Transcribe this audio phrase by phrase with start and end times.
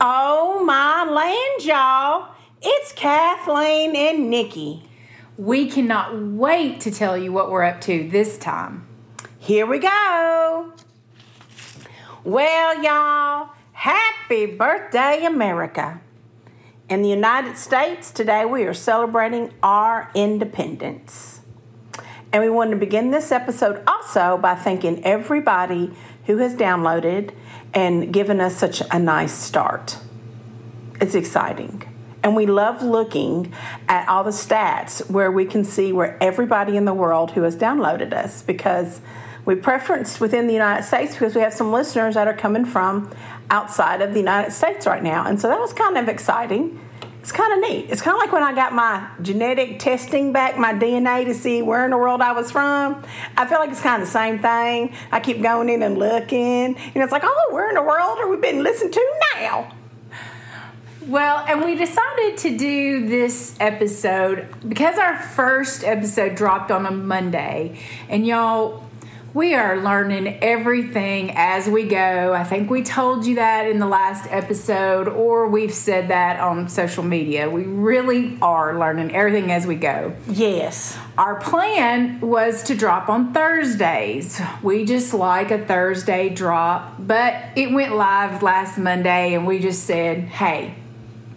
[0.00, 2.34] Oh my land, y'all.
[2.60, 4.88] It's Kathleen and Nikki.
[5.36, 8.86] We cannot wait to tell you what we're up to this time.
[9.38, 10.72] Here we go.
[12.22, 16.00] Well, y'all, happy birthday, America.
[16.88, 21.40] In the United States, today we are celebrating our independence.
[22.32, 25.92] And we want to begin this episode also by thanking everybody
[26.26, 27.32] who has downloaded
[27.74, 29.98] and given us such a nice start.
[31.00, 31.84] It's exciting.
[32.22, 33.52] And we love looking
[33.88, 37.56] at all the stats where we can see where everybody in the world who has
[37.56, 39.00] downloaded us because
[39.44, 43.10] we preferenced within the United States because we have some listeners that are coming from
[43.50, 45.26] outside of the United States right now.
[45.26, 46.80] And so that was kind of exciting.
[47.22, 47.86] It's kind of neat.
[47.88, 51.62] It's kind of like when I got my genetic testing back, my DNA to see
[51.62, 53.00] where in the world I was from.
[53.36, 54.92] I feel like it's kind of the same thing.
[55.12, 58.28] I keep going in and looking, and it's like, oh, where in the world are
[58.28, 59.72] we being listened to now?
[61.06, 66.90] Well, and we decided to do this episode because our first episode dropped on a
[66.90, 67.78] Monday.
[68.08, 68.82] And y'all,
[69.34, 72.34] we are learning everything as we go.
[72.34, 76.68] I think we told you that in the last episode, or we've said that on
[76.68, 77.48] social media.
[77.48, 80.14] We really are learning everything as we go.
[80.28, 80.98] Yes.
[81.16, 84.40] Our plan was to drop on Thursdays.
[84.62, 89.84] We just like a Thursday drop, but it went live last Monday, and we just
[89.84, 90.74] said, hey,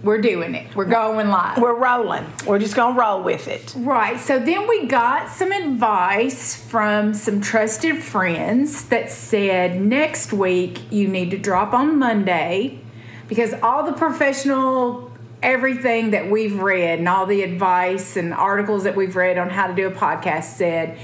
[0.05, 0.75] we're doing it.
[0.75, 1.57] We're going live.
[1.57, 2.25] We're rolling.
[2.45, 3.73] We're just going to roll with it.
[3.75, 4.19] Right.
[4.19, 11.07] So then we got some advice from some trusted friends that said next week you
[11.07, 12.79] need to drop on Monday
[13.27, 18.95] because all the professional everything that we've read and all the advice and articles that
[18.95, 20.97] we've read on how to do a podcast said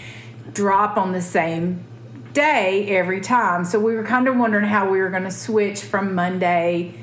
[0.53, 1.83] drop on the same
[2.33, 3.65] day every time.
[3.65, 7.00] So we were kind of wondering how we were going to switch from Monday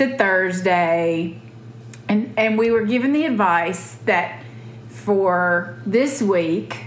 [0.00, 1.38] to Thursday.
[2.08, 4.42] And, and we were given the advice that
[4.88, 6.84] for this week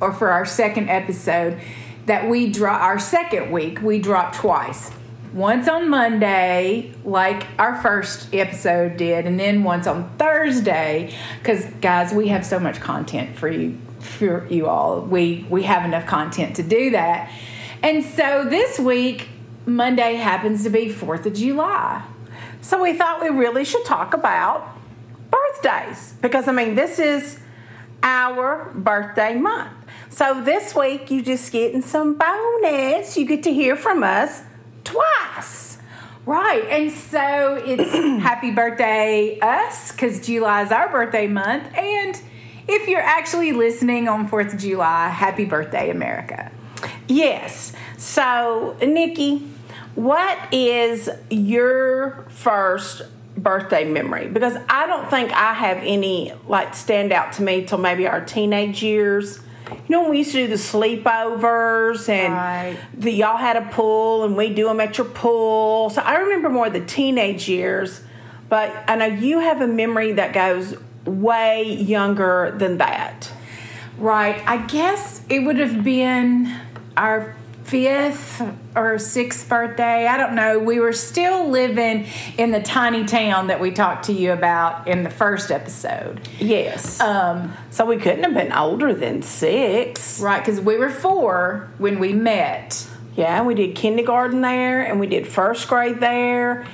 [0.00, 1.60] or for our second episode
[2.06, 4.90] that we drop our second week we drop twice.
[5.32, 12.12] Once on monday like our first episode did and then once on thursday because guys
[12.12, 15.00] we have so much content for you for you all.
[15.02, 17.30] We we have enough content to do that.
[17.82, 19.28] And so this week
[19.66, 22.04] monday happens to be fourth of july
[22.60, 24.76] so we thought we really should talk about
[25.30, 27.38] birthdays because I mean, this is
[28.02, 29.72] our birthday month.
[30.08, 33.16] So this week, you just getting some bonus.
[33.16, 34.42] You get to hear from us
[34.84, 35.78] twice.
[36.24, 36.64] Right.
[36.68, 41.72] And so it's happy birthday, us, because July is our birthday month.
[41.76, 42.20] And
[42.68, 46.50] if you're actually listening on 4th of July, happy birthday, America.
[47.08, 47.72] Yes.
[47.96, 49.48] So, Nikki,
[49.96, 53.02] what is your first
[53.36, 54.28] birthday memory?
[54.28, 58.24] Because I don't think I have any like stand out to me till maybe our
[58.24, 59.40] teenage years.
[59.68, 62.76] You know, when we used to do the sleepovers and Right.
[62.96, 65.90] the, y'all had a pool and we do them at your pool.
[65.90, 68.00] So I remember more the teenage years,
[68.48, 73.32] but I know you have a memory that goes way younger than that.
[73.98, 74.40] Right.
[74.46, 76.54] I guess it would have been
[76.96, 77.34] our
[77.66, 78.42] fifth
[78.76, 80.06] or sixth birthday.
[80.06, 80.58] I don't know.
[80.58, 82.06] We were still living
[82.38, 86.20] in the tiny town that we talked to you about in the first episode.
[86.38, 87.00] Yes.
[87.00, 90.20] Um, so we couldn't have been older than six.
[90.20, 92.86] right, because we were four when we met.
[93.16, 96.66] Yeah, we did kindergarten there and we did first grade there.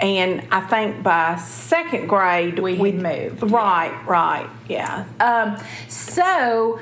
[0.00, 5.04] And I think by second grade We had moved, Right, right, yeah.
[5.20, 6.80] Um, so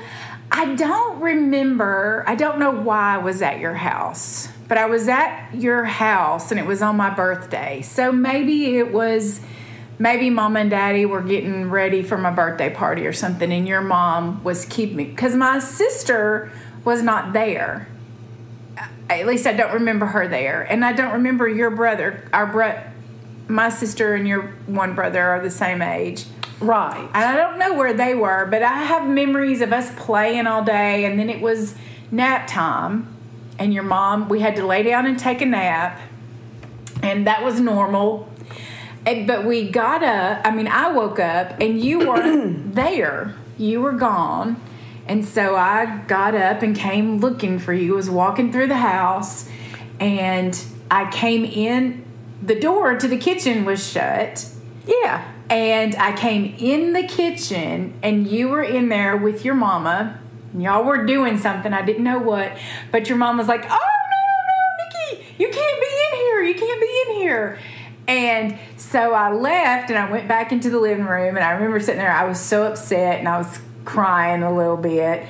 [0.51, 5.07] I don't remember, I don't know why I was at your house, but I was
[5.07, 7.81] at your house and it was on my birthday.
[7.81, 9.41] So maybe it was,
[9.99, 13.81] maybe mom and daddy were getting ready for my birthday party or something, and your
[13.81, 16.51] mom was keeping me, because my sister
[16.83, 17.87] was not there.
[19.09, 20.61] At least I don't remember her there.
[20.63, 22.81] And I don't remember your brother, our bro,
[23.47, 26.25] my sister and your one brother are the same age.
[26.61, 27.09] Right.
[27.13, 30.63] And I don't know where they were, but I have memories of us playing all
[30.63, 31.75] day, and then it was
[32.11, 33.15] nap time,
[33.57, 35.99] and your mom, we had to lay down and take a nap,
[37.01, 38.29] and that was normal.
[39.05, 43.35] And, but we got up, I mean, I woke up, and you weren't there.
[43.57, 44.61] You were gone.
[45.07, 49.49] And so I got up and came looking for you, was walking through the house,
[49.99, 52.05] and I came in.
[52.41, 54.45] The door to the kitchen was shut.
[54.85, 55.29] Yeah.
[55.49, 60.19] And I came in the kitchen, and you were in there with your mama.
[60.55, 61.73] Y'all were doing something.
[61.73, 62.57] I didn't know what.
[62.91, 66.43] But your mom was like, Oh, no, no, Nikki, you can't be in here.
[66.43, 67.59] You can't be in here.
[68.07, 71.35] And so I left and I went back into the living room.
[71.35, 74.77] And I remember sitting there, I was so upset and I was crying a little
[74.77, 75.25] bit,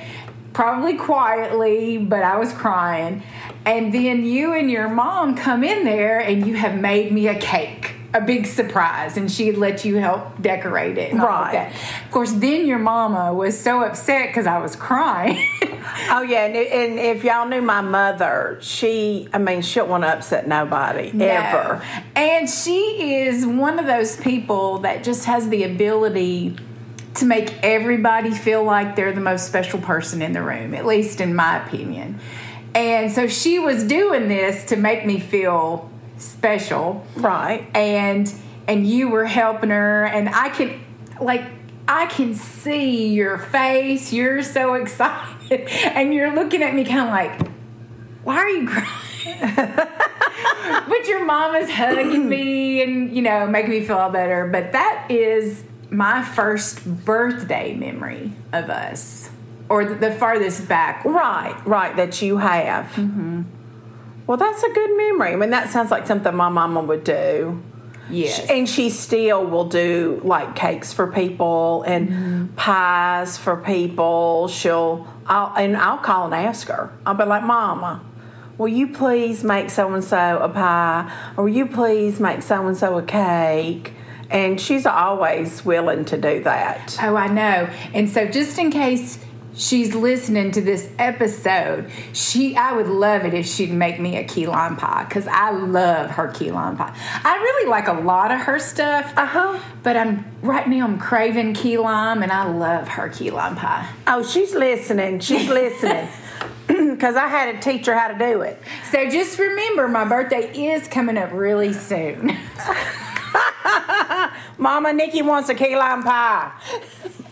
[0.54, 3.22] probably quietly, but I was crying.
[3.66, 7.38] And then you and your mom come in there and you have made me a
[7.38, 7.79] cake.
[8.12, 11.12] A big surprise, and she had let you help decorate it.
[11.12, 11.72] and all of Right.
[12.04, 15.46] Of course, then your mama was so upset because I was crying.
[16.10, 20.04] Oh yeah, and, and if y'all knew my mother, she I mean she don't want
[20.04, 21.82] to upset nobody ever.
[22.14, 26.56] And she is one of those people that just has the ability
[27.14, 31.20] to make everybody feel like they're the most special person in the room, at least
[31.20, 32.20] in my opinion.
[32.74, 35.90] And so she was doing this to make me feel
[36.20, 37.68] special Right.
[37.74, 38.32] and
[38.68, 40.80] and you were helping her and I can
[41.20, 41.42] like
[41.88, 44.12] I can see your face.
[44.12, 47.50] You're so excited and you're looking at me kind of like
[48.22, 49.54] why are you crying?
[50.88, 54.46] but your mama's hugging me and you know making me feel all better.
[54.46, 59.28] But that is my first birthday memory of us,
[59.68, 61.04] or the, the farthest back.
[61.04, 62.86] Right, right, that you have.
[62.92, 63.42] Mm-hmm.
[64.30, 65.32] Well, that's a good memory.
[65.32, 67.60] I mean, that sounds like something my mama would do.
[68.08, 68.48] Yes.
[68.48, 72.46] And she still will do like cakes for people and mm-hmm.
[72.54, 74.46] pies for people.
[74.46, 76.96] She'll, I'll, and I'll call and ask her.
[77.04, 78.04] I'll be like, Mama,
[78.56, 81.12] will you please make so and so a pie?
[81.36, 83.94] Or will you please make so and so a cake?
[84.30, 86.96] And she's always willing to do that.
[87.02, 87.68] Oh, I know.
[87.92, 89.18] And so, just in case
[89.54, 94.24] she's listening to this episode, she I would love it if she'd make me a
[94.24, 96.94] key lime pie because I love her key lime pie.
[97.24, 99.12] I really like a lot of her stuff.
[99.16, 99.60] Uh huh.
[99.82, 103.88] But I'm right now I'm craving key lime and I love her key lime pie.
[104.06, 105.20] Oh, she's listening.
[105.20, 106.08] She's listening.
[106.70, 108.60] Because I had to teach her how to do it.
[108.92, 112.36] So just remember my birthday is coming up really soon.
[114.58, 116.52] Mama, Nikki wants a key lime pie.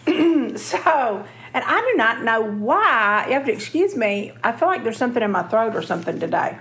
[0.56, 1.24] so,
[1.54, 3.26] and I do not know why.
[3.28, 4.32] You have to excuse me.
[4.42, 6.58] I feel like there's something in my throat or something today.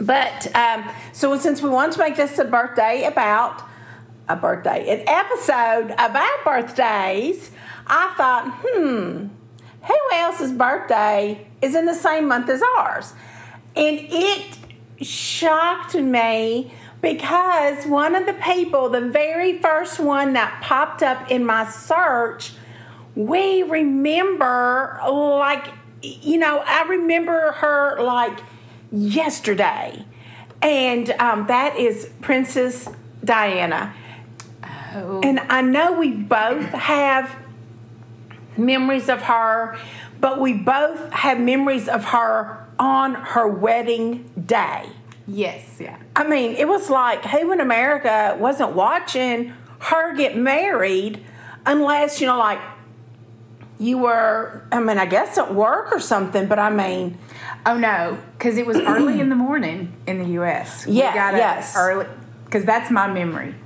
[0.00, 3.62] But um, so since we want to make this a birthday about
[4.28, 7.50] a birthday, an episode about birthdays,
[7.86, 9.28] I thought, hmm,
[9.82, 13.14] who else's birthday is in the same month as ours?
[13.74, 14.58] And it
[15.00, 21.44] shocked me because one of the people, the very first one that popped up in
[21.44, 22.52] my search,
[23.16, 25.72] we remember like,
[26.02, 28.38] you know, I remember her like
[28.92, 30.04] yesterday.
[30.62, 32.88] And um, that is Princess
[33.24, 33.94] Diana.
[34.94, 35.20] Oh.
[35.22, 37.34] And I know we both have
[38.56, 39.78] memories of her,
[40.20, 44.90] but we both have memories of her on her wedding day.
[45.26, 45.98] Yes, yeah.
[46.14, 51.24] I mean, it was like who in America wasn't watching her get married
[51.64, 52.60] unless, you know, like
[53.78, 57.18] you were, I mean, I guess at work or something, but I mean,
[57.66, 60.86] Oh no, because it was early in the morning in the U.S.
[60.86, 61.74] Yeah, we got up yes.
[61.76, 62.06] early
[62.44, 63.56] because that's my memory.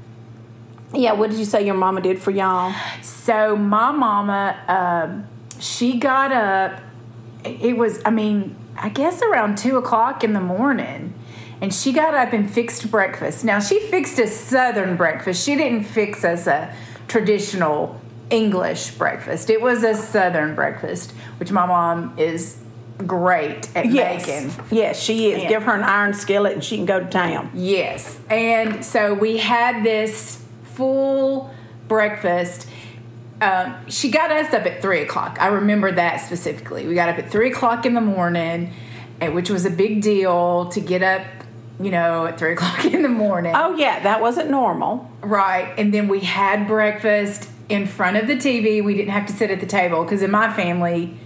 [0.94, 2.74] yeah, what did you say your mama did for y'all?
[3.02, 5.26] So my mama, um,
[5.60, 6.80] she got up.
[7.44, 11.12] It was, I mean, I guess around two o'clock in the morning,
[11.60, 13.44] and she got up and fixed breakfast.
[13.44, 15.44] Now she fixed a Southern breakfast.
[15.44, 16.74] She didn't fix us a
[17.06, 19.50] traditional English breakfast.
[19.50, 22.58] It was a Southern breakfast, which my mom is
[23.06, 24.26] great at Yes.
[24.26, 24.52] making.
[24.70, 25.42] Yes, she is.
[25.42, 25.48] Yeah.
[25.48, 27.50] Give her an iron skillet and she can go to town.
[27.54, 28.18] Yes.
[28.28, 31.50] And so we had this full
[31.88, 32.68] breakfast.
[33.40, 35.38] Um, she got us up at three o'clock.
[35.40, 36.86] I remember that specifically.
[36.86, 38.72] We got up at three o'clock in the morning,
[39.32, 41.22] which was a big deal to get up,
[41.80, 43.54] you know, at three o'clock in the morning.
[43.56, 45.10] Oh, yeah, that wasn't normal.
[45.22, 45.72] Right.
[45.78, 48.82] And then we had breakfast in front of the TV.
[48.82, 51.16] We didn't have to sit at the table because in my family,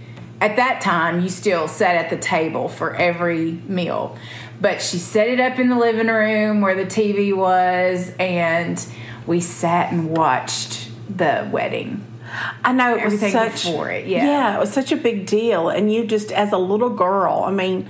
[0.41, 4.17] at that time, you still sat at the table for every meal.
[4.61, 8.85] But she set it up in the living room where the TV was, and
[9.27, 12.05] we sat and watched the wedding.
[12.63, 14.55] I know it Everything was such before it, yeah.
[14.55, 17.89] it was such a big deal, and you just as a little girl, I mean,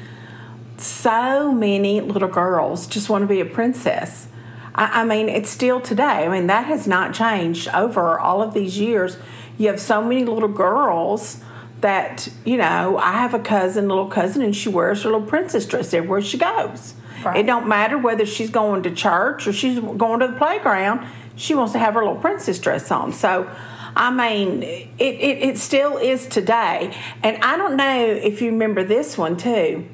[0.77, 4.27] so many little girls just want to be a princess.
[4.75, 6.03] I, I mean, it's still today.
[6.03, 9.17] I mean, that has not changed over all of these years.
[9.57, 11.41] You have so many little girls
[11.81, 12.97] that you know.
[12.97, 16.37] I have a cousin, little cousin, and she wears her little princess dress everywhere she
[16.37, 16.93] goes.
[17.23, 17.37] Right.
[17.37, 21.07] It don't matter whether she's going to church or she's going to the playground.
[21.35, 23.13] She wants to have her little princess dress on.
[23.13, 23.49] So,
[23.95, 26.95] I mean, it, it, it still is today.
[27.23, 29.85] And I don't know if you remember this one too.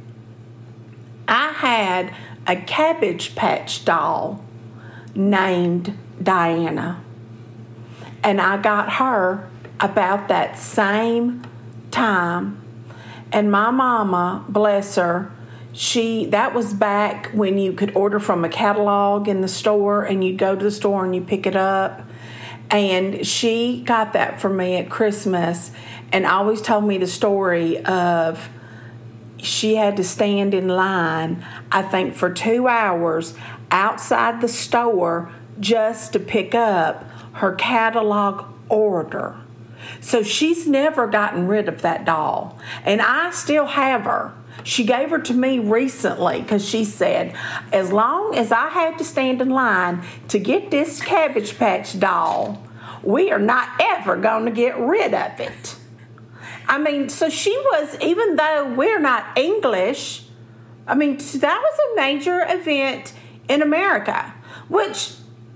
[1.28, 2.14] I had
[2.48, 4.44] a Cabbage Patch doll
[5.16, 7.04] named Diana.
[8.24, 9.50] And I got her
[9.80, 11.44] about that same
[11.90, 12.62] time.
[13.32, 15.32] And my mama, bless her,
[15.74, 20.24] she that was back when you could order from a catalog in the store and
[20.24, 22.02] you'd go to the store and you pick it up.
[22.70, 25.72] And she got that for me at Christmas
[26.12, 28.50] and always told me the story of
[29.38, 33.34] she had to stand in line, I think, for two hours
[33.72, 39.36] outside the store just to pick up her catalog order.
[40.00, 42.60] So she's never gotten rid of that doll.
[42.84, 44.34] And I still have her.
[44.64, 47.36] She gave her to me recently because she said,
[47.72, 52.64] as long as I had to stand in line to get this Cabbage Patch doll,
[53.02, 55.78] we are not ever going to get rid of it.
[56.68, 60.26] I mean, so she was, even though we're not English,
[60.86, 63.14] I mean, that was a major event
[63.48, 64.34] in America,
[64.68, 65.14] which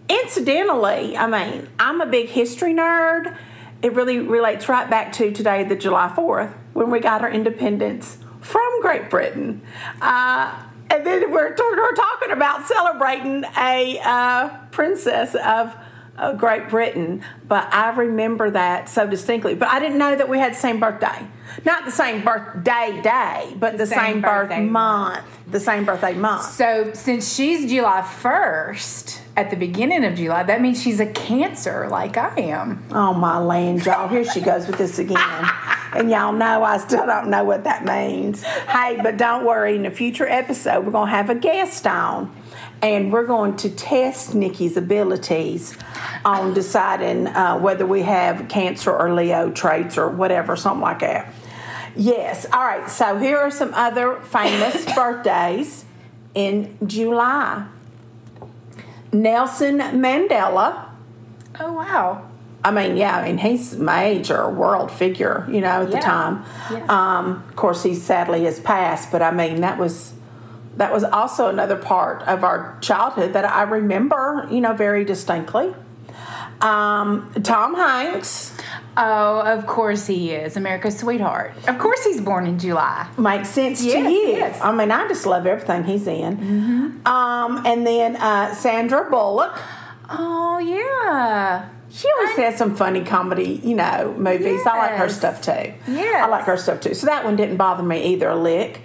[0.10, 3.36] incidentally, I mean, I'm a big history nerd.
[3.82, 8.18] It really relates right back to today, the July 4th, when we got our independence
[8.42, 9.62] from Great Britain.
[10.02, 15.76] Uh, and then we're, we're talking about celebrating a uh, princess of
[16.38, 19.56] Great Britain, but I remember that so distinctly.
[19.56, 21.28] But I didn't know that we had the same birthday.
[21.64, 24.72] Not the same birthday day, but the, the same, same birth month.
[24.72, 25.26] month.
[25.52, 26.44] The same birthday month.
[26.44, 31.88] So since she's July 1st, at the beginning of July, that means she's a Cancer
[31.90, 32.84] like I am.
[32.92, 34.08] Oh, my land, y'all.
[34.08, 35.20] Here she goes with this again.
[35.94, 38.44] and y'all know I still don't know what that means.
[38.44, 39.76] Hey, but don't worry.
[39.76, 42.34] In a future episode, we're going to have a guest on
[42.82, 45.78] and we're going to test Nikki's abilities
[46.24, 51.34] on deciding uh, whether we have Cancer or Leo traits or whatever, something like that.
[51.96, 52.46] Yes.
[52.52, 52.90] All right.
[52.90, 55.86] So here are some other famous birthdays
[56.34, 57.68] in July.
[59.12, 60.90] Nelson Mandela.
[61.60, 62.30] Oh wow.
[62.66, 65.96] I mean, yeah, I mean, he's major world figure, you know, at yeah.
[65.96, 66.46] the time.
[66.72, 66.86] Yeah.
[66.90, 70.15] Um, of course, he sadly has passed, but I mean, that was
[70.78, 75.74] that was also another part of our childhood that I remember, you know, very distinctly.
[76.62, 78.56] Um, Tom Hanks.
[78.98, 80.56] Oh, of course he is.
[80.56, 81.54] America's sweetheart.
[81.68, 83.10] Of course he's born in July.
[83.18, 84.28] Makes sense yes, to you.
[84.30, 84.60] Yes.
[84.62, 86.38] I mean, I just love everything he's in.
[86.38, 87.08] Mm-hmm.
[87.08, 89.60] Um, and then uh, Sandra Bullock.
[90.10, 91.70] Oh, yeah.
[91.96, 94.60] She always has some funny comedy, you know, movies.
[94.66, 94.68] Yes.
[94.68, 95.74] I like her stuff too.
[95.88, 96.94] Yeah, I like her stuff too.
[96.94, 98.82] So that one didn't bother me either a lick.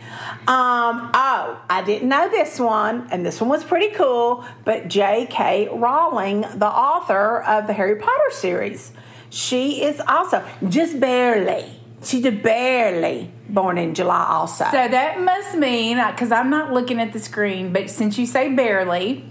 [0.46, 4.44] Um, oh, I didn't know this one, and this one was pretty cool.
[4.64, 5.70] But J.K.
[5.72, 8.92] Rowling, the author of the Harry Potter series,
[9.28, 11.80] she is also just barely.
[12.04, 14.64] She's barely born in July, also.
[14.66, 18.54] So that must mean because I'm not looking at the screen, but since you say
[18.54, 19.29] barely,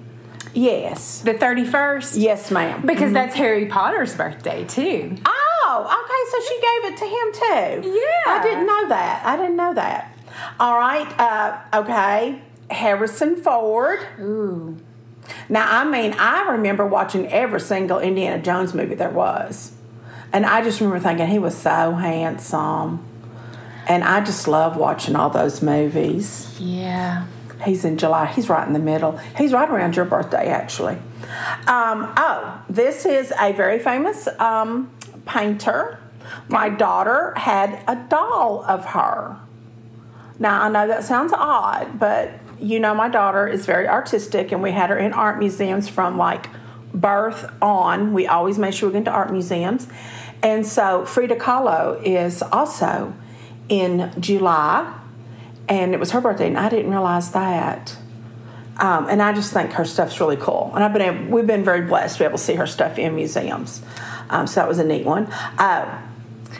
[0.59, 1.21] Yes.
[1.21, 2.21] The 31st?
[2.21, 2.81] Yes, ma'am.
[2.85, 3.13] Because mm-hmm.
[3.13, 5.15] that's Harry Potter's birthday, too.
[5.25, 6.21] Oh, okay.
[6.31, 7.89] So she gave it to him, too.
[7.97, 8.33] Yeah.
[8.33, 9.25] I didn't know that.
[9.25, 10.17] I didn't know that.
[10.59, 11.07] All right.
[11.17, 12.41] Uh, okay.
[12.69, 13.99] Harrison Ford.
[14.19, 14.77] Ooh.
[15.47, 19.71] Now, I mean, I remember watching every single Indiana Jones movie there was.
[20.33, 23.05] And I just remember thinking he was so handsome.
[23.87, 26.55] And I just love watching all those movies.
[26.59, 27.25] Yeah.
[27.63, 28.27] He's in July.
[28.27, 29.17] He's right in the middle.
[29.37, 30.97] He's right around your birthday, actually.
[31.67, 34.91] Um, oh, this is a very famous um,
[35.25, 35.99] painter.
[36.47, 39.37] My daughter had a doll of her.
[40.39, 44.61] Now, I know that sounds odd, but you know, my daughter is very artistic, and
[44.61, 46.49] we had her in art museums from like
[46.93, 48.13] birth on.
[48.13, 49.87] We always made sure we went to art museums.
[50.41, 53.13] And so Frida Kahlo is also
[53.67, 54.98] in July,
[55.69, 57.95] and it was her birthday, and I didn't realize that.
[58.77, 60.71] Um, and I just think her stuff's really cool.
[60.73, 62.97] And I've been able, we've been very blessed to be able to see her stuff
[62.97, 63.81] in museums.
[64.29, 65.25] Um, so that was a neat one.
[65.57, 66.01] Uh,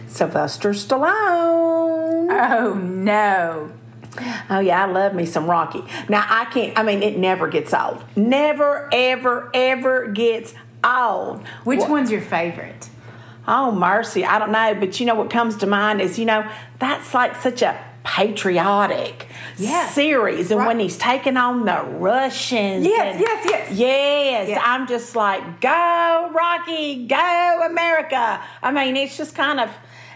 [0.08, 2.28] Sylvester Stallone.
[2.30, 3.72] Oh no.
[4.50, 5.84] Oh yeah, I love me some Rocky.
[6.10, 6.78] Now I can't.
[6.78, 8.04] I mean, it never gets old.
[8.16, 11.46] Never, ever, ever gets old.
[11.64, 12.90] Which well, one's your favorite?
[13.48, 14.76] Oh mercy, I don't know.
[14.80, 16.50] But you know what comes to mind is you know
[16.80, 19.28] that's like such a patriotic
[19.58, 19.94] yes.
[19.94, 20.68] series and right.
[20.68, 22.86] when he's taking on the Russians.
[22.86, 23.72] Yes, and, yes, yes.
[23.72, 24.50] Yes.
[24.50, 24.62] yes.
[24.64, 28.42] I'm just like, go Rocky, go America.
[28.62, 29.70] I mean, it's just kind of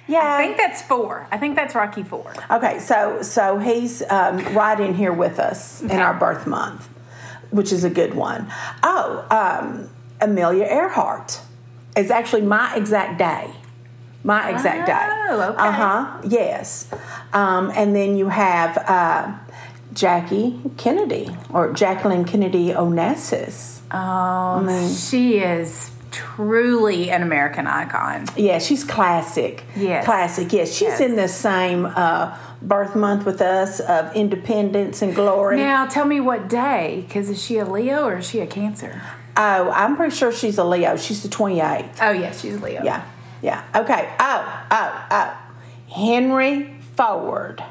[0.07, 1.27] yeah, I think that's four.
[1.31, 2.33] I think that's Rocky four.
[2.51, 5.93] Okay, so so he's um, right in here with us okay.
[5.93, 6.89] in our birth month,
[7.51, 8.51] which is a good one.
[8.83, 11.39] Oh, um, Amelia Earhart
[11.95, 13.49] is actually my exact day.
[14.23, 15.43] My exact oh, day.
[15.45, 15.57] okay.
[15.57, 16.21] Uh huh.
[16.27, 16.87] Yes.
[17.33, 19.37] Um, and then you have uh,
[19.93, 23.79] Jackie Kennedy or Jacqueline Kennedy Onassis.
[23.91, 28.25] Oh, she is truly an American icon.
[28.37, 29.63] Yeah, she's classic.
[29.75, 30.05] Yes.
[30.05, 30.51] Classic.
[30.53, 31.01] Yes, she's Yes.
[31.01, 35.57] in the same uh, birth month with us of independence and glory.
[35.57, 39.01] Now, tell me what day, because is she a Leo or is she a Cancer?
[39.35, 40.95] oh, I'm pretty sure she's a Leo.
[40.95, 41.97] She's the 28th.
[42.01, 42.83] Oh, yes, she's a Leo.
[42.83, 43.03] Yeah,
[43.43, 43.63] yeah.
[43.75, 44.09] Okay.
[44.19, 45.37] Oh, oh, oh.
[45.93, 47.63] Henry Ford.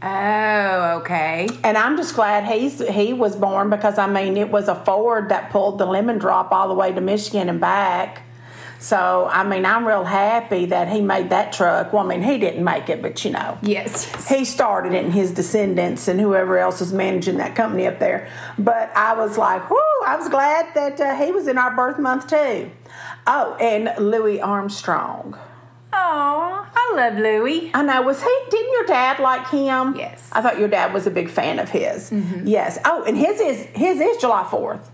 [0.00, 1.48] Oh, okay.
[1.64, 5.28] And I'm just glad he's he was born because I mean it was a Ford
[5.30, 8.22] that pulled the lemon drop all the way to Michigan and back.
[8.78, 11.92] So I mean I'm real happy that he made that truck.
[11.92, 14.28] Well, I mean he didn't make it, but you know Yes.
[14.28, 18.28] he started it and his descendants and whoever else is managing that company up there.
[18.56, 21.98] But I was like, whoo, I was glad that uh, he was in our birth
[21.98, 22.70] month too.
[23.30, 25.38] Oh, and Louis Armstrong.
[25.92, 27.70] Oh, I love Louis.
[27.74, 28.00] I know.
[28.02, 28.36] Was he?
[28.50, 29.94] Didn't your dad like him?
[29.96, 30.30] Yes.
[30.32, 32.10] I thought your dad was a big fan of his.
[32.44, 32.78] Yes.
[32.84, 34.90] Oh, and his is his is July fourth.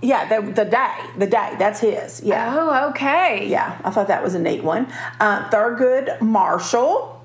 [0.00, 1.56] Yeah, the the day, the day.
[1.58, 2.20] That's his.
[2.22, 2.54] Yeah.
[2.56, 3.48] Oh, okay.
[3.48, 4.86] Yeah, I thought that was a neat one.
[5.18, 7.16] Uh, Thurgood Marshall.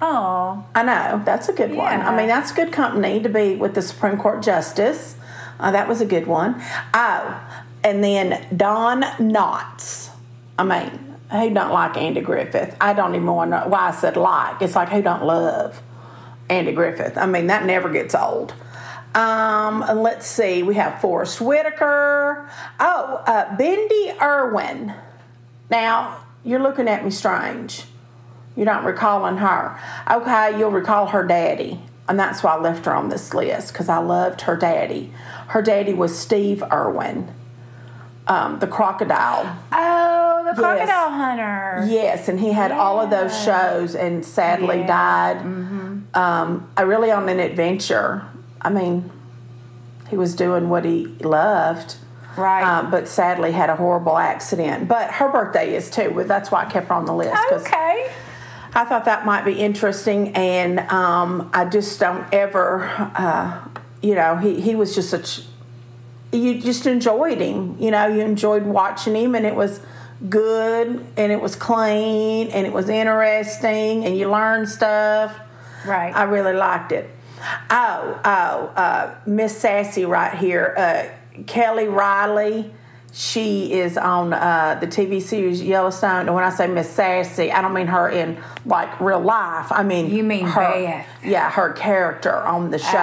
[0.00, 2.00] Oh, I know that's a good one.
[2.02, 5.15] I mean, that's good company to be with the Supreme Court justice.
[5.58, 6.62] Uh, that was a good one.
[6.94, 7.40] Oh,
[7.82, 10.10] and then Don Knotts.
[10.58, 12.76] I mean, who don't like Andy Griffith?
[12.80, 14.62] I don't even know why I said like.
[14.62, 15.80] It's like who don't love
[16.48, 17.16] Andy Griffith?
[17.16, 18.54] I mean, that never gets old.
[19.14, 20.62] Um, let's see.
[20.62, 22.48] We have Forest Whitaker.
[22.78, 24.94] Oh, uh, Bindi Irwin.
[25.70, 27.84] Now you're looking at me strange.
[28.56, 29.78] You're not recalling her.
[30.10, 31.80] Okay, you'll recall her daddy.
[32.08, 35.12] And that's why I left her on this list because I loved her daddy.
[35.48, 37.28] Her daddy was Steve Irwin,
[38.28, 39.58] um, the crocodile.
[39.72, 41.84] oh, the crocodile hunter.
[41.88, 45.34] Yes, and he had all of those shows and sadly Yeah.
[45.42, 45.98] Mm-hmm.
[46.12, 46.14] died.
[46.14, 48.24] Um, I really on an adventure.
[48.62, 49.10] I mean,
[50.08, 51.96] he was doing what he loved.
[52.36, 52.62] Right.
[52.62, 54.88] Um, but sadly had a horrible accident.
[54.88, 56.22] But her birthday is too.
[56.26, 57.34] That's why I kept her on the list.
[57.50, 58.10] Okay.
[58.76, 63.66] I thought that might be interesting, and um, I just don't ever, uh,
[64.02, 65.40] you know, he, he was just such,
[66.30, 69.80] you just enjoyed him, you know, you enjoyed watching him, and it was
[70.28, 75.34] good, and it was clean, and it was interesting, and you learned stuff.
[75.86, 76.14] Right.
[76.14, 77.08] I really liked it.
[77.70, 78.28] Oh, oh,
[78.76, 82.74] uh, Miss Sassy right here, uh, Kelly Reilly.
[83.12, 86.26] She is on uh, the TV series Yellowstone.
[86.26, 88.36] And when I say Miss Sassy, I don't mean her in
[88.66, 89.70] like real life.
[89.70, 90.60] I mean You mean her.
[90.60, 91.06] Beth.
[91.24, 92.96] Yeah, her character on the show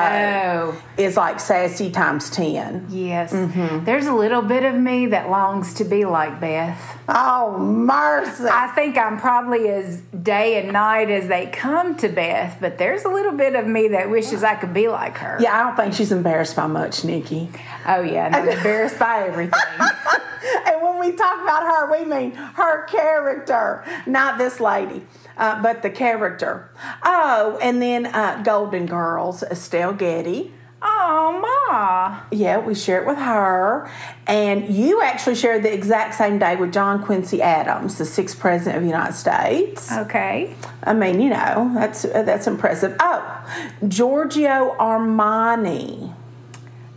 [0.75, 0.81] Oh.
[0.97, 2.85] is like Sassy times ten.
[2.89, 3.33] Yes.
[3.33, 3.85] Mm-hmm.
[3.85, 6.79] There's a little bit of me that longs to be like Beth.
[7.07, 8.45] Oh mercy!
[8.51, 13.03] I think I'm probably as day and night as they come to Beth, but there's
[13.05, 15.37] a little bit of me that wishes I could be like her.
[15.39, 17.49] yeah, I don't think she's embarrassed by much, Nikki.
[17.87, 19.59] Oh yeah, and I'm embarrassed by everything.
[19.79, 25.03] and when we talk about her, we mean her character, not this lady,
[25.37, 26.69] uh, but the character.
[27.03, 30.51] Oh, and then uh, Golden Girls, Estelle Getty.
[30.81, 32.19] oh ma.
[32.31, 33.89] Yeah, we share it with her.
[34.27, 38.77] And you actually shared the exact same day with John Quincy Adams, the sixth president
[38.77, 39.91] of the United States.
[39.91, 40.55] Okay.
[40.83, 42.95] I mean, you know, that's that's impressive.
[42.99, 46.13] Oh, Giorgio Armani.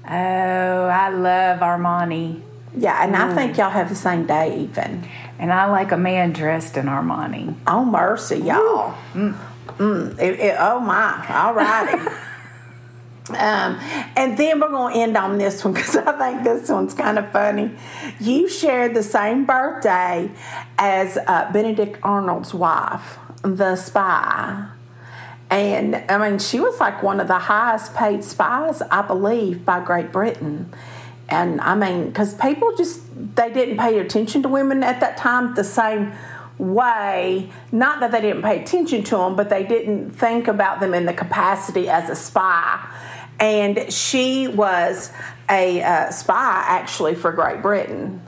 [0.08, 2.42] Oh, I love Armani.
[2.76, 5.08] Yeah, and I think y'all have the same day even.
[5.38, 7.54] And I like a man dressed in Armani.
[7.66, 8.94] Oh mercy, y'all.
[9.14, 9.36] Mm,
[9.78, 11.98] mm, it- it- oh my, all righty.
[13.30, 13.78] um,
[14.16, 17.18] and then we're going to end on this one because I think this one's kind
[17.18, 17.72] of funny.
[18.20, 20.30] You shared the same birthday
[20.78, 24.68] as uh, Benedict Arnold's wife, the spy.
[25.50, 29.80] And I mean, she was like one of the highest paid spies, I believe, by
[29.80, 30.72] Great Britain.
[31.28, 33.00] And I mean, because people just,
[33.34, 36.12] they didn't pay attention to women at that time the same
[36.58, 37.50] way.
[37.72, 41.06] Not that they didn't pay attention to them, but they didn't think about them in
[41.06, 42.84] the capacity as a spy.
[43.38, 45.12] And she was
[45.50, 48.22] a uh, spy actually for Great Britain.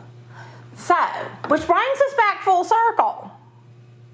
[0.75, 0.95] So,
[1.49, 3.33] which brings us back full circle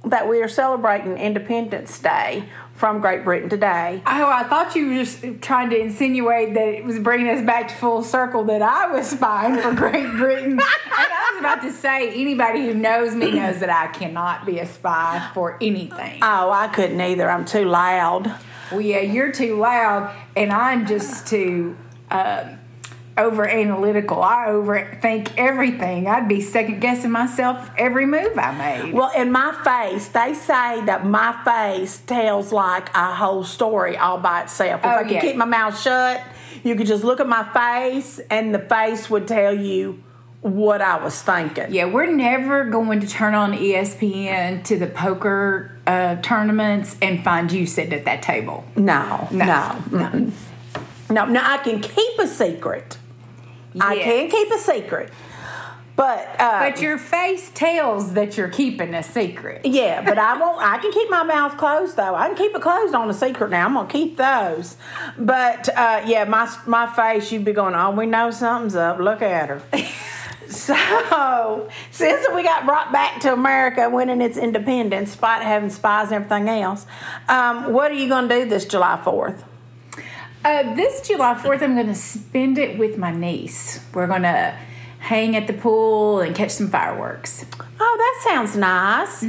[0.04, 2.44] that we are celebrating Independence Day
[2.74, 4.02] from Great Britain today.
[4.06, 7.68] Oh, I thought you were just trying to insinuate that it was bringing us back
[7.68, 10.52] to full circle that I was spying for Great Britain.
[10.52, 14.58] and I was about to say, anybody who knows me knows that I cannot be
[14.58, 16.18] a spy for anything.
[16.20, 17.30] Oh, I couldn't either.
[17.30, 18.32] I'm too loud.
[18.72, 21.76] Well, yeah, you're too loud, and I'm just too
[22.10, 22.58] um,
[23.16, 24.22] over analytical.
[24.22, 26.06] I overthink everything.
[26.08, 28.92] I'd be second guessing myself every move I made.
[28.94, 34.18] Well, in my face, they say that my face tells like a whole story all
[34.18, 34.80] by itself.
[34.80, 35.20] If Oh, I yeah.
[35.20, 36.22] keep my mouth shut,
[36.64, 40.02] you could just look at my face, and the face would tell you
[40.40, 41.72] what I was thinking.
[41.72, 47.50] Yeah, we're never going to turn on ESPN to the poker uh, tournaments and find
[47.52, 48.64] you sitting at that table.
[48.76, 50.32] No, No, no, no,
[51.10, 51.24] no.
[51.26, 52.98] no I can keep a secret.
[53.80, 54.04] I Yes.
[54.04, 55.10] can keep a secret,
[55.96, 59.62] but uh, But your face tells that you're keeping a secret.
[59.64, 60.60] Yeah, but I won't.
[60.62, 62.14] I can keep my mouth closed though.
[62.14, 63.66] I can keep it closed on a secret now.
[63.66, 64.76] I'm gonna keep those.
[65.18, 68.98] But uh, yeah, my my face, you'd be going, oh, we know something's up.
[68.98, 69.62] Look at her.
[70.48, 76.24] so since we got brought back to America, winning its independence, despite having spies and
[76.24, 76.86] everything else,
[77.28, 79.44] um, what are you gonna do this July Fourth?
[80.44, 83.80] Uh, this July 4th, I'm going to spend it with my niece.
[83.94, 84.54] We're going to
[84.98, 87.46] hang at the pool and catch some fireworks.
[87.80, 89.22] Oh, that sounds nice.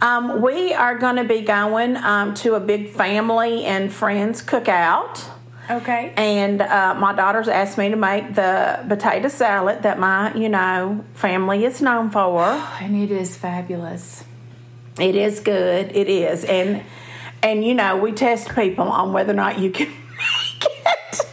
[0.00, 5.24] Um, we are going to be going um, to a big family and friends cookout.
[5.70, 6.12] Okay.
[6.16, 11.04] And uh, my daughters asked me to make the potato salad that my, you know,
[11.14, 12.40] family is known for.
[12.80, 14.24] And it is fabulous.
[14.98, 15.92] It is good.
[15.94, 16.44] It is.
[16.44, 16.82] And
[17.42, 19.92] and you know, we test people on whether or not you can.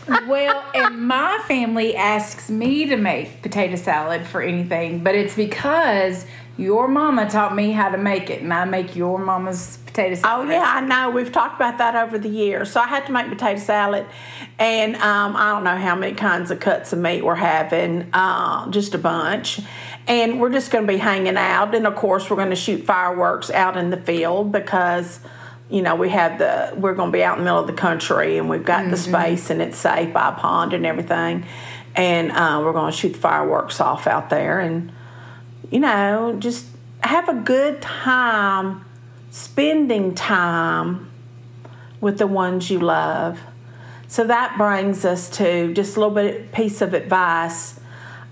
[0.08, 6.26] Well, and my family asks me to make potato salad for anything, but it's because
[6.58, 10.48] your mama taught me how to make it, and I make your mama's potato salad.
[10.48, 11.12] Oh yeah, I know.
[11.12, 12.72] We've talked about that over the years.
[12.72, 14.08] So I had to make potato salad,
[14.58, 18.70] and um, I don't know how many kinds of cuts of meat we're having, uh,
[18.72, 19.60] just a bunch.
[20.08, 22.86] And we're just going to be hanging out, and of course we're going to shoot
[22.86, 25.20] fireworks out in the field because,
[25.70, 27.74] you know, we have the we're going to be out in the middle of the
[27.74, 31.46] country, and we've got the space, and it's safe by a pond and everything,
[31.96, 34.92] and uh, we're going to shoot the fireworks off out there, and
[35.70, 36.66] you know, just
[37.02, 38.86] have a good time
[39.30, 41.12] spending time
[42.00, 43.40] with the ones you love.
[44.08, 47.80] So that brings us to just a little bit piece of advice.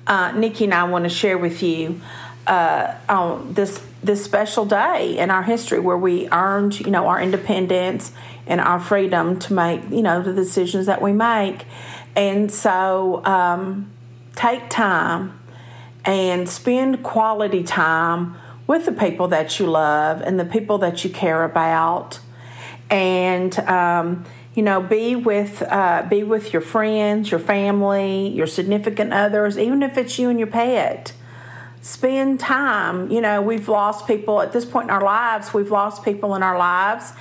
[0.07, 1.99] Uh, Nikki and I want to share with you
[2.47, 7.21] uh, on this this special day in our history where we earned, you know, our
[7.21, 8.11] independence
[8.47, 11.65] and our freedom to make, you know, the decisions that we make.
[12.15, 13.91] And so, um,
[14.35, 15.39] take time
[16.03, 18.37] and spend quality time
[18.67, 22.19] with the people that you love and the people that you care about
[22.89, 29.13] and um, you know be with uh, be with your friends your family your significant
[29.13, 31.13] others even if it's you and your pet
[31.85, 33.11] spend time.
[33.11, 36.41] You know we've lost people at this point in our lives we've lost people in
[36.41, 37.13] our lives.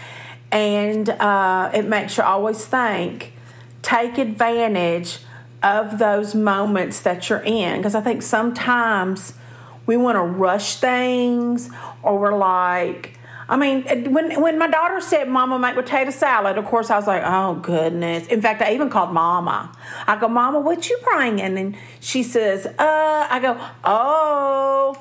[0.51, 3.35] And uh, it makes you always think
[3.83, 5.19] take advantage
[5.63, 7.77] of those moments that you're in.
[7.77, 9.35] Because i think sometimes
[9.85, 11.69] we want to rush things
[12.03, 16.65] or we're like I mean, when when my daughter said, "Mama, make potato salad," of
[16.65, 19.71] course I was like, "Oh goodness!" In fact, I even called Mama.
[20.07, 24.97] I go, "Mama, what you bringing?" And she says, "Uh," I go, "Oh,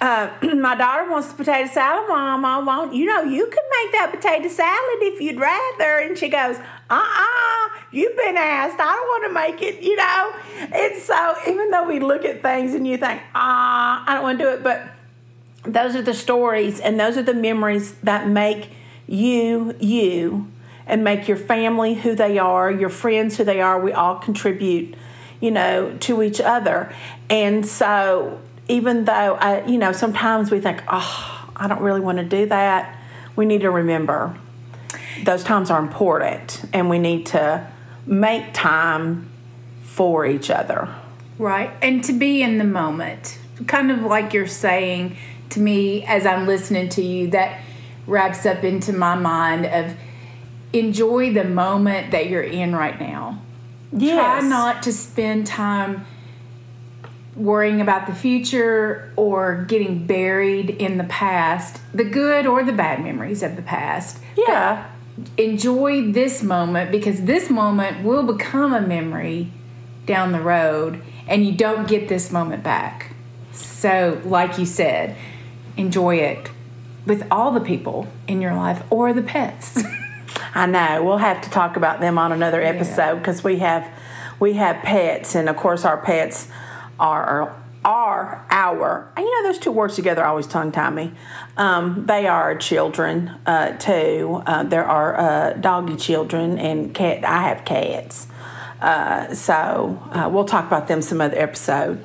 [0.00, 2.64] uh, my daughter wants the potato salad, Mama.
[2.66, 6.56] Won't you know you can make that potato salad if you'd rather?" And she goes,
[6.90, 8.76] "Uh-uh, you've been asked.
[8.78, 10.32] I don't want to make it." You know,
[10.72, 14.38] and so even though we look at things and you think, "Ah, I don't want
[14.38, 14.95] to do it," but
[15.66, 18.70] those are the stories and those are the memories that make
[19.06, 20.50] you you
[20.86, 23.80] and make your family who they are your friends who they are.
[23.80, 24.94] We all contribute
[25.40, 26.92] you know to each other.
[27.28, 32.18] And so even though i you know sometimes we think oh i don't really want
[32.18, 33.00] to do that
[33.36, 34.36] we need to remember
[35.24, 37.66] those times are important and we need to
[38.06, 39.28] make time
[39.82, 40.88] for each other.
[41.38, 41.70] Right.
[41.82, 45.16] And to be in the moment, kind of like you're saying
[45.50, 47.60] to me as I'm listening to you, that
[48.06, 49.96] wraps up into my mind of
[50.72, 53.40] enjoy the moment that you're in right now.
[53.92, 56.06] yes Try not to spend time
[57.34, 63.02] worrying about the future or getting buried in the past, the good or the bad
[63.02, 64.18] memories of the past.
[64.36, 64.86] yeah
[65.38, 69.50] enjoy this moment because this moment will become a memory
[70.04, 73.12] down the road and you don't get this moment back.
[73.52, 75.16] So, like you said,
[75.76, 76.50] enjoy it
[77.06, 79.82] with all the people in your life or the pets.
[80.54, 81.04] I know.
[81.04, 83.88] We'll have to talk about them on another episode because we have
[84.38, 86.48] we have pets, and of course our pets
[86.98, 89.12] are are our.
[89.16, 91.12] and You know, those two words together always tongue tie me.
[91.56, 94.42] Um, they are children uh, too.
[94.46, 97.24] Uh, there are uh, doggy children and cat.
[97.24, 98.26] I have cats,
[98.80, 102.04] uh, so uh, we'll talk about them some other episode.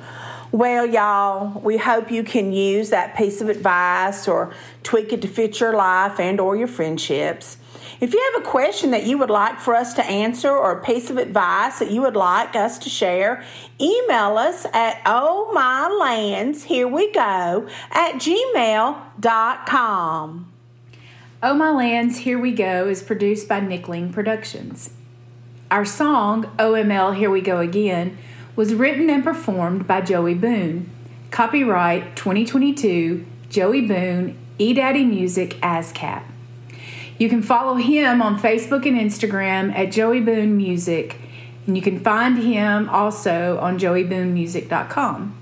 [0.52, 5.28] Well, y'all, we hope you can use that piece of advice or tweak it to
[5.28, 7.56] fit your life and or your friendships.
[8.02, 10.84] If you have a question that you would like for us to answer or a
[10.84, 13.42] piece of advice that you would like us to share,
[13.80, 19.22] email us at oh my lands, here we go, at gmail.com.
[21.44, 24.90] Oh My Lands, Here We Go is produced by Nickling Productions.
[25.72, 28.18] Our song, OML Here We Go Again,
[28.54, 30.90] was written and performed by Joey Boone.
[31.30, 36.22] Copyright 2022, Joey Boone, eDaddy Music, ASCAP.
[37.18, 41.16] You can follow him on Facebook and Instagram at Joey Boone Music,
[41.66, 45.38] and you can find him also on joeyboonemusic.com.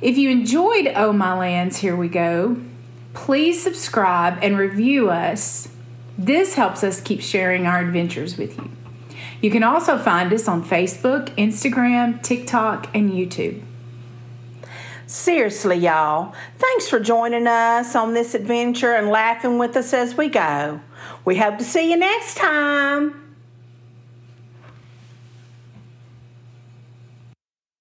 [0.00, 2.58] If you enjoyed Oh My Lands, Here We Go,
[3.12, 5.68] please subscribe and review us.
[6.16, 8.70] This helps us keep sharing our adventures with you.
[9.40, 13.62] You can also find us on Facebook, Instagram, TikTok, and YouTube.
[15.06, 20.28] Seriously, y'all, thanks for joining us on this adventure and laughing with us as we
[20.28, 20.80] go.
[21.24, 23.19] We hope to see you next time.